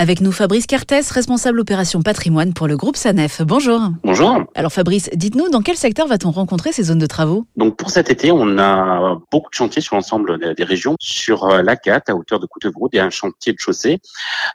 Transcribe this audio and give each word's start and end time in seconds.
Avec 0.00 0.20
nous 0.20 0.30
Fabrice 0.30 0.68
Cartès, 0.68 1.10
responsable 1.10 1.58
opération 1.58 2.02
patrimoine 2.02 2.54
pour 2.54 2.68
le 2.68 2.76
groupe 2.76 2.94
SANEF. 2.94 3.42
Bonjour. 3.42 3.80
Bonjour. 4.04 4.44
Alors 4.54 4.72
Fabrice, 4.72 5.10
dites-nous, 5.12 5.48
dans 5.48 5.60
quel 5.60 5.76
secteur 5.76 6.06
va-t-on 6.06 6.30
rencontrer 6.30 6.70
ces 6.70 6.84
zones 6.84 7.00
de 7.00 7.06
travaux? 7.06 7.46
Donc 7.56 7.76
pour 7.76 7.90
cet 7.90 8.08
été, 8.08 8.30
on 8.30 8.58
a 8.60 9.18
beaucoup 9.32 9.50
de 9.50 9.56
chantiers 9.56 9.82
sur 9.82 9.96
l'ensemble 9.96 10.54
des 10.54 10.62
régions, 10.62 10.94
sur 11.00 11.46
euh, 11.46 11.62
la 11.62 11.74
4 11.74 12.10
à 12.10 12.14
hauteur 12.14 12.38
de 12.38 12.46
Coutevroud 12.46 12.94
et 12.94 13.00
un 13.00 13.10
chantier 13.10 13.52
de 13.52 13.58
chaussée, 13.58 13.98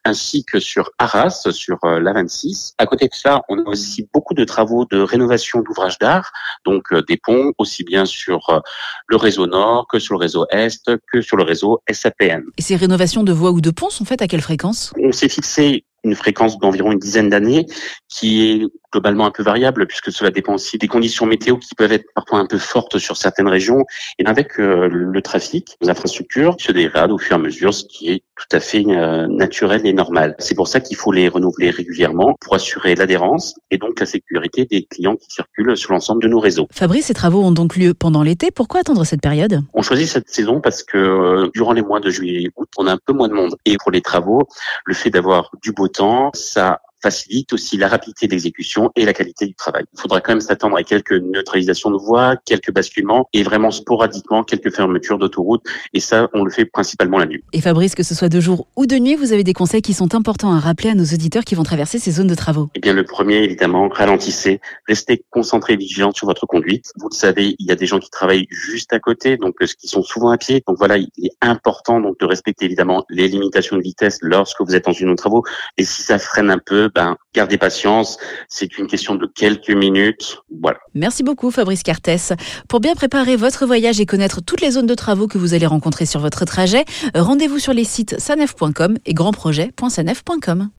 ainsi 0.05 0.45
que 0.45 0.61
sur 0.61 0.91
Arras, 0.97 1.46
sur 1.52 1.78
euh, 1.84 2.00
la 2.00 2.14
26. 2.14 2.75
À 2.78 2.86
côté 2.86 3.10
de 3.10 3.14
ça, 3.14 3.41
on 3.50 3.60
a 3.60 3.68
aussi 3.68 4.07
beaucoup 4.14 4.36
de 4.36 4.46
travaux 4.46 4.86
de 4.86 5.02
rénovation 5.02 5.60
d'ouvrages 5.60 6.00
d'art, 6.00 6.32
donc 6.66 6.94
euh, 6.94 7.02
des 7.02 7.18
ponts, 7.18 7.52
aussi 7.57 7.84
bien 7.84 8.05
sur 8.05 8.62
le 9.07 9.18
réseau 9.18 9.46
nord 9.46 9.88
que 9.91 10.00
sur 10.00 10.14
le 10.14 10.20
réseau 10.20 10.46
est, 10.52 10.89
que 11.12 11.20
sur 11.20 11.36
le 11.36 11.44
réseau 11.44 11.82
SAPN. 11.91 12.44
Et 12.57 12.62
ces 12.62 12.78
rénovations 12.78 13.23
de 13.23 13.34
voies 13.34 13.52
ou 13.52 13.60
de 13.60 13.71
ponts 13.71 13.89
sont 13.89 14.05
faites 14.05 14.21
à 14.21 14.28
quelle 14.28 14.39
fréquence? 14.39 14.94
On 15.04 15.12
s'est 15.12 15.32
fixé 15.34 15.86
une 16.04 16.15
fréquence 16.15 16.59
d'environ 16.59 16.91
une 16.91 17.00
dizaine 17.00 17.29
d'années 17.29 17.65
qui 18.10 18.43
est 18.43 18.68
globalement 18.92 19.25
un 19.25 19.32
peu 19.32 19.42
variable 19.42 19.87
puisque 19.87 20.11
cela 20.11 20.32
dépend 20.32 20.56
aussi 20.56 20.78
des 20.78 20.87
conditions 20.87 21.25
météo 21.25 21.57
qui 21.57 21.75
peuvent 21.75 21.92
être 21.92 22.06
parfois 22.14 22.39
un 22.39 22.46
peu 22.46 22.57
fortes 22.57 22.97
sur 23.00 23.15
certaines 23.15 23.47
régions. 23.47 23.86
Et 24.19 24.25
avec 24.25 24.59
euh, 24.59 24.87
le 24.89 25.21
trafic, 25.21 25.78
les 25.82 25.89
infrastructures 25.89 26.56
se 26.59 26.71
dégradent 26.71 27.11
au 27.11 27.18
fur 27.18 27.37
et 27.37 27.39
à 27.39 27.42
mesure, 27.42 27.73
ce 27.73 27.86
qui 27.86 28.11
est 28.11 28.23
tout 28.36 28.55
à 28.55 28.60
fait 28.60 28.83
euh, 28.87 29.28
naturel 29.28 29.86
et 29.86 29.93
normal. 29.93 30.36
C'est 30.39 30.55
pour 30.55 30.68
ça 30.68 30.79
qu'il 30.79 30.97
faut 30.97 31.11
les 31.11 31.28
renouveler 31.28 31.69
régulièrement 31.69 32.36
pour 32.39 32.56
assurer 32.56 32.95
l'adhérence 32.95 33.56
et 33.72 33.78
donc 33.78 34.00
la 34.00 34.06
sécurité 34.06 34.66
des 34.66 34.86
clients 34.86 35.16
qui 35.16 35.28
circulent 35.30 35.78
sur 35.78 35.92
l'ensemble 35.94 36.23
de 36.23 36.28
nos 36.28 36.39
réseaux. 36.39 36.67
Fabrice, 36.72 37.06
ces 37.08 37.14
travaux 37.14 37.44
ont 37.44 37.52
donc 37.52 37.75
lieu 37.75 37.94
pendant 37.94 38.23
l'été. 38.23 38.50
Pourquoi 38.52 38.81
attendre 38.81 39.03
cette 39.06 39.22
période? 39.22 39.61
On 39.73 39.81
choisit 39.81 40.08
cette 40.08 40.30
saison 40.30 40.61
parce 40.61 40.83
que 40.83 40.97
euh, 40.97 41.50
durant 41.53 41.73
les 41.73 41.81
mois 41.81 42.00
de 42.00 42.09
juillet 42.09 42.44
et 42.44 42.52
août, 42.56 42.69
on 42.78 42.88
a 42.88 42.94
un 42.94 43.00
peu 43.06 43.14
moins 43.14 43.28
de 43.28 43.33
monde. 43.33 43.56
Et 43.66 43.78
pour 43.78 43.92
les 43.92 44.02
travaux, 44.02 44.47
le 44.86 44.94
fait 44.94 45.09
d'avoir 45.09 45.52
du 45.61 45.72
beau 45.72 45.88
temps, 45.88 46.31
ça 46.34 46.81
facilite 47.03 47.52
aussi 47.53 47.78
la 47.78 47.88
rapidité 47.89 48.28
d'exécution 48.28 48.89
et 48.95 49.06
la 49.06 49.14
qualité 49.14 49.46
du 49.46 49.56
travail. 49.56 49.84
Il 49.94 50.00
faudra 50.00 50.22
quand 50.22 50.32
même 50.32 50.42
s'attendre 50.42 50.78
à 50.78 50.84
quelques 50.84 51.12
neutralisations 51.12 51.92
de 51.92 51.98
voies, 51.98 52.38
quelques 52.45 52.72
basculements 52.72 53.28
et 53.34 53.44
vraiment 53.44 53.72
sporadiquement 53.72 54.44
quelques 54.44 54.73
fermetures 54.73 55.18
d'autoroutes. 55.18 55.64
Et 55.94 56.00
ça, 56.00 56.30
on 56.34 56.44
le 56.44 56.52
fait 56.52 56.66
principalement 56.66 57.20
la 57.20 57.26
nuit. 57.26 57.44
Et 57.52 57.62
Fabrice, 57.62 57.94
que 57.94 58.04
ce 58.04 58.16
soit 58.16 58.30
de 58.30 58.40
jour 58.40 58.68
ou 58.78 58.86
de 58.86 58.95
nuit, 58.95 59.16
vous 59.16 59.34
avez 59.34 59.44
des 59.44 59.54
conseils 59.54 59.82
qui 59.82 59.94
sont 59.94 60.16
importants 60.16 60.54
à 60.54 60.60
rappeler 60.60 60.90
à 60.90 60.95
nos 60.95 61.04
auditeurs 61.04 61.44
qui 61.44 61.56
vont 61.56 61.64
traverser 61.64 62.00
ces 62.00 62.12
zones 62.12 62.28
de 62.28 62.36
travaux. 62.36 62.70
Eh 62.76 62.80
bien, 62.80 62.94
le 62.94 63.04
premier, 63.04 63.44
évidemment, 63.44 63.90
ralentissez, 63.90 64.62
restez 64.88 65.23
concentré, 65.30 65.76
vigilant 65.76 66.12
sur 66.12 66.26
votre 66.26 66.45
conduite. 66.45 66.94
Vous 66.98 67.10
le 67.10 67.16
savez, 67.16 67.56
il 67.60 67.67
y 67.67 67.72
a 67.72 67.76
des 67.76 67.86
gens 67.86 68.00
qui 68.00 68.10
travaillent 68.10 68.48
juste 68.50 68.94
à 68.94 69.00
côté, 69.00 69.36
donc 69.38 69.56
euh, 69.62 69.67
ce 69.67 69.76
qui 69.76 69.88
sont 69.88 70.04
souvent 70.04 70.30
à 70.30 70.38
pied. 70.38 70.64
Donc 70.66 70.78
voilà, 70.78 70.98
il 70.98 71.10
est 71.22 71.36
important 71.42 72.00
donc 72.00 72.17
de 72.20 72.26
respecter 72.26 72.66
évidemment 72.66 73.06
les 73.10 73.28
limitations 73.28 73.76
de 73.76 73.82
vitesse 73.82 74.20
lorsque 74.22 74.62
vous 74.62 74.76
êtes 74.76 74.86
dans 74.86 74.94
une 74.94 75.08
zone 75.08 75.12
de 75.12 75.17
travaux. 75.17 75.44
Et 75.78 75.84
si 75.84 76.02
ça 76.02 76.17
freine 76.17 76.50
un 76.50 76.60
peu, 76.60 76.90
ben, 76.94 77.17
gardez 77.33 77.58
patience. 77.58 78.17
C'est 78.47 78.77
une 78.77 78.88
question 78.88 79.16
de 79.16 79.25
quelques 79.25 79.72
minutes. 79.72 80.38
Voilà. 80.61 80.80
Merci 80.94 81.23
beaucoup, 81.23 81.52
Fabrice 81.52 81.83
Cartès. 81.83 82.33
Pour 82.69 82.80
bien 82.80 82.95
préparer 82.95 83.36
votre 83.36 83.66
voyage 83.66 83.99
et 83.99 84.05
connaître 84.05 84.41
toutes 84.41 84.61
les 84.61 84.72
zones 84.72 84.86
de 84.86 84.95
travaux 84.95 85.27
que 85.27 85.38
vous 85.38 85.53
allez 85.53 85.66
rencontrer 85.66 86.05
sur 86.05 86.19
votre 86.19 86.45
trajet, 86.45 86.86
rendez-vous 87.16 87.59
sur 87.59 87.73
les 87.73 87.83
sites 87.83 88.19
sanef.com 88.19 88.97
et 89.05 89.14
grandprojet.sanef.com. 89.14 90.69